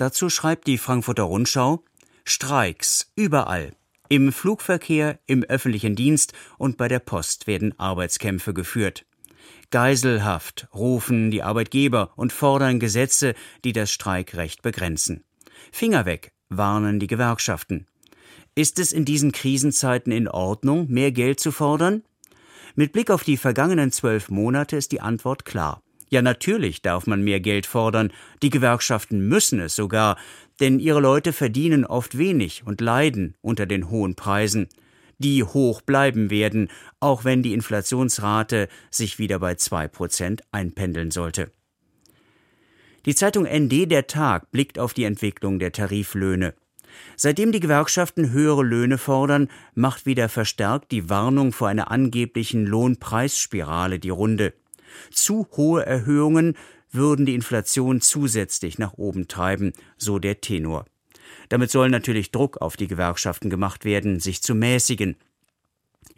Dazu 0.00 0.30
schreibt 0.30 0.66
die 0.66 0.78
Frankfurter 0.78 1.24
Rundschau 1.24 1.84
Streiks 2.24 3.12
überall. 3.16 3.76
Im 4.08 4.32
Flugverkehr, 4.32 5.18
im 5.26 5.42
öffentlichen 5.42 5.94
Dienst 5.94 6.32
und 6.56 6.78
bei 6.78 6.88
der 6.88 7.00
Post 7.00 7.46
werden 7.46 7.78
Arbeitskämpfe 7.78 8.54
geführt. 8.54 9.04
Geiselhaft 9.70 10.68
rufen 10.74 11.30
die 11.30 11.42
Arbeitgeber 11.42 12.14
und 12.16 12.32
fordern 12.32 12.80
Gesetze, 12.80 13.34
die 13.62 13.74
das 13.74 13.92
Streikrecht 13.92 14.62
begrenzen. 14.62 15.22
Finger 15.70 16.06
weg, 16.06 16.32
warnen 16.48 16.98
die 16.98 17.06
Gewerkschaften. 17.06 17.86
Ist 18.54 18.78
es 18.78 18.92
in 18.92 19.04
diesen 19.04 19.32
Krisenzeiten 19.32 20.12
in 20.14 20.28
Ordnung, 20.28 20.88
mehr 20.88 21.12
Geld 21.12 21.40
zu 21.40 21.52
fordern? 21.52 22.04
Mit 22.74 22.92
Blick 22.92 23.10
auf 23.10 23.22
die 23.22 23.36
vergangenen 23.36 23.92
zwölf 23.92 24.30
Monate 24.30 24.78
ist 24.78 24.92
die 24.92 25.02
Antwort 25.02 25.44
klar. 25.44 25.82
Ja, 26.10 26.22
natürlich 26.22 26.82
darf 26.82 27.06
man 27.06 27.22
mehr 27.22 27.40
Geld 27.40 27.66
fordern, 27.66 28.12
die 28.42 28.50
Gewerkschaften 28.50 29.26
müssen 29.26 29.60
es 29.60 29.74
sogar, 29.74 30.18
denn 30.60 30.78
ihre 30.78 31.00
Leute 31.00 31.32
verdienen 31.32 31.86
oft 31.86 32.18
wenig 32.18 32.62
und 32.66 32.80
leiden 32.80 33.36
unter 33.40 33.64
den 33.64 33.88
hohen 33.90 34.16
Preisen 34.16 34.68
die 35.20 35.44
hoch 35.44 35.82
bleiben 35.82 36.30
werden, 36.30 36.68
auch 36.98 37.24
wenn 37.24 37.42
die 37.42 37.52
Inflationsrate 37.52 38.68
sich 38.90 39.18
wieder 39.18 39.38
bei 39.38 39.54
zwei 39.54 39.86
Prozent 39.86 40.42
einpendeln 40.50 41.10
sollte. 41.10 41.52
Die 43.06 43.14
Zeitung 43.14 43.44
ND 43.44 43.90
Der 43.90 44.06
Tag 44.06 44.50
blickt 44.50 44.78
auf 44.78 44.94
die 44.94 45.04
Entwicklung 45.04 45.58
der 45.58 45.72
Tariflöhne. 45.72 46.54
Seitdem 47.16 47.52
die 47.52 47.60
Gewerkschaften 47.60 48.32
höhere 48.32 48.64
Löhne 48.64 48.98
fordern, 48.98 49.48
macht 49.74 50.06
wieder 50.06 50.28
verstärkt 50.28 50.90
die 50.90 51.08
Warnung 51.08 51.52
vor 51.52 51.68
einer 51.68 51.90
angeblichen 51.90 52.66
Lohnpreisspirale 52.66 54.00
die 54.00 54.10
Runde. 54.10 54.54
Zu 55.10 55.46
hohe 55.56 55.84
Erhöhungen 55.84 56.56
würden 56.92 57.26
die 57.26 57.34
Inflation 57.34 58.00
zusätzlich 58.00 58.78
nach 58.78 58.94
oben 58.94 59.28
treiben, 59.28 59.72
so 59.96 60.18
der 60.18 60.40
Tenor. 60.40 60.86
Damit 61.48 61.70
soll 61.70 61.88
natürlich 61.90 62.30
Druck 62.30 62.60
auf 62.60 62.76
die 62.76 62.88
Gewerkschaften 62.88 63.50
gemacht 63.50 63.84
werden, 63.84 64.20
sich 64.20 64.42
zu 64.42 64.54
mäßigen. 64.54 65.16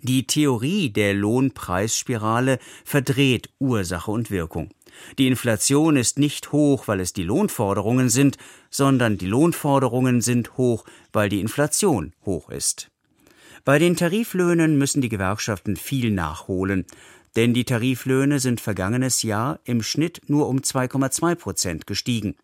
Die 0.01 0.27
Theorie 0.27 0.91
der 0.91 1.14
Lohnpreisspirale 1.14 2.59
verdreht 2.84 3.51
Ursache 3.59 4.11
und 4.11 4.31
Wirkung. 4.31 4.70
Die 5.19 5.27
Inflation 5.27 5.97
ist 5.97 6.19
nicht 6.19 6.53
hoch, 6.53 6.89
weil 6.89 7.01
es 7.01 7.12
die 7.12 7.23
Lohnforderungen 7.23 8.09
sind, 8.09 8.36
sondern 8.69 9.17
die 9.17 9.27
Lohnforderungen 9.27 10.20
sind 10.20 10.57
hoch, 10.57 10.84
weil 11.12 11.29
die 11.29 11.41
Inflation 11.41 12.12
hoch 12.25 12.51
ist. 12.51 12.91
Bei 13.64 13.79
den 13.79 13.97
Tariflöhnen 13.97 14.77
müssen 14.77 15.03
die 15.03 15.09
Gewerkschaften 15.09 15.77
viel 15.77 16.11
nachholen, 16.11 16.84
denn 17.37 17.55
die 17.55 17.65
Tariflöhne 17.65 18.39
sind 18.39 18.61
vergangenes 18.61 19.23
Jahr 19.23 19.61
im 19.65 19.83
Schnitt 19.83 20.21
nur 20.29 20.49
um 20.49 20.59
2,2 20.59 21.35
Prozent 21.35 21.87
gestiegen. 21.87 22.37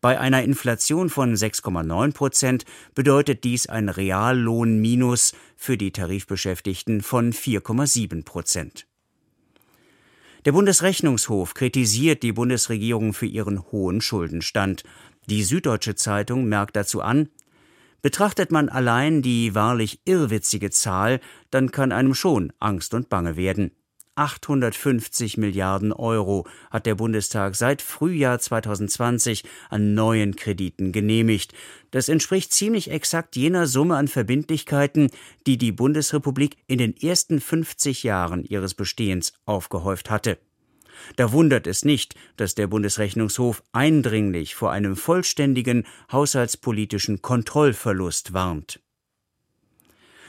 Bei 0.00 0.20
einer 0.20 0.42
Inflation 0.42 1.08
von 1.08 1.34
6,9 1.34 2.12
Prozent 2.12 2.64
bedeutet 2.94 3.44
dies 3.44 3.66
ein 3.66 3.88
Reallohnminus 3.88 5.32
für 5.56 5.76
die 5.76 5.92
Tarifbeschäftigten 5.92 7.00
von 7.00 7.32
4,7 7.32 8.24
Prozent. 8.24 8.86
Der 10.44 10.52
Bundesrechnungshof 10.52 11.54
kritisiert 11.54 12.22
die 12.22 12.32
Bundesregierung 12.32 13.14
für 13.14 13.26
ihren 13.26 13.62
hohen 13.72 14.02
Schuldenstand. 14.02 14.84
Die 15.26 15.42
Süddeutsche 15.42 15.94
Zeitung 15.94 16.44
merkt 16.46 16.76
dazu 16.76 17.00
an, 17.00 17.30
Betrachtet 18.04 18.52
man 18.52 18.68
allein 18.68 19.22
die 19.22 19.54
wahrlich 19.54 19.98
irrwitzige 20.04 20.70
Zahl, 20.70 21.20
dann 21.50 21.70
kann 21.70 21.90
einem 21.90 22.12
schon 22.12 22.52
Angst 22.60 22.92
und 22.92 23.08
Bange 23.08 23.38
werden. 23.38 23.70
850 24.16 25.36
Milliarden 25.38 25.92
Euro 25.92 26.46
hat 26.70 26.86
der 26.86 26.94
Bundestag 26.94 27.56
seit 27.56 27.82
Frühjahr 27.82 28.38
2020 28.38 29.44
an 29.70 29.94
neuen 29.94 30.36
Krediten 30.36 30.92
genehmigt. 30.92 31.52
Das 31.90 32.08
entspricht 32.08 32.52
ziemlich 32.52 32.90
exakt 32.90 33.36
jener 33.36 33.66
Summe 33.66 33.96
an 33.96 34.08
Verbindlichkeiten, 34.08 35.10
die 35.46 35.58
die 35.58 35.72
Bundesrepublik 35.72 36.56
in 36.66 36.78
den 36.78 36.96
ersten 36.96 37.40
50 37.40 38.02
Jahren 38.04 38.44
ihres 38.44 38.74
Bestehens 38.74 39.32
aufgehäuft 39.46 40.10
hatte. 40.10 40.38
Da 41.16 41.32
wundert 41.32 41.66
es 41.66 41.84
nicht, 41.84 42.14
dass 42.36 42.54
der 42.54 42.66
Bundesrechnungshof 42.66 43.62
eindringlich 43.72 44.54
vor 44.54 44.70
einem 44.70 44.96
vollständigen 44.96 45.86
haushaltspolitischen 46.10 47.20
Kontrollverlust 47.20 48.32
warnt. 48.32 48.80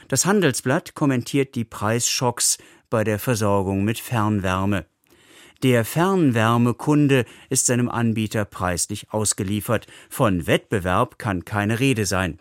Das 0.08 0.24
Handelsblatt 0.24 0.94
kommentiert 0.94 1.56
die 1.56 1.64
Preisschocks 1.64 2.58
bei 2.90 3.04
der 3.04 3.18
Versorgung 3.18 3.84
mit 3.84 3.98
Fernwärme. 3.98 4.86
Der 5.62 5.84
Fernwärmekunde 5.84 7.24
ist 7.48 7.66
seinem 7.66 7.88
Anbieter 7.88 8.44
preislich 8.44 9.10
ausgeliefert. 9.10 9.86
Von 10.10 10.46
Wettbewerb 10.46 11.18
kann 11.18 11.44
keine 11.44 11.80
Rede 11.80 12.04
sein. 12.04 12.40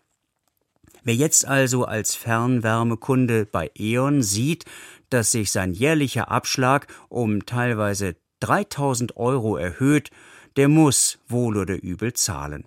Wer 1.03 1.16
jetzt 1.16 1.45
also 1.45 1.85
als 1.85 2.16
Fernwärmekunde 2.16 3.45
bei 3.45 3.72
E.ON 3.78 4.22
sieht, 4.22 4.66
dass 5.09 5.31
sich 5.31 5.51
sein 5.51 5.73
jährlicher 5.73 6.29
Abschlag 6.29 6.88
um 7.09 7.45
teilweise 7.45 8.16
3000 8.39 9.16
Euro 9.16 9.56
erhöht, 9.56 10.09
der 10.57 10.67
muss 10.67 11.19
wohl 11.27 11.57
oder 11.57 11.81
übel 11.81 12.13
zahlen. 12.13 12.66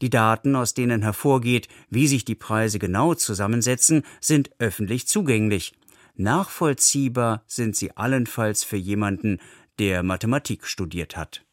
Die 0.00 0.10
Daten, 0.10 0.56
aus 0.56 0.74
denen 0.74 1.02
hervorgeht, 1.02 1.68
wie 1.88 2.08
sich 2.08 2.24
die 2.24 2.34
Preise 2.34 2.78
genau 2.78 3.14
zusammensetzen, 3.14 4.02
sind 4.20 4.50
öffentlich 4.58 5.06
zugänglich. 5.06 5.72
Nachvollziehbar 6.14 7.42
sind 7.46 7.76
sie 7.76 7.96
allenfalls 7.96 8.64
für 8.64 8.76
jemanden, 8.76 9.40
der 9.78 10.02
Mathematik 10.02 10.66
studiert 10.66 11.16
hat. 11.16 11.44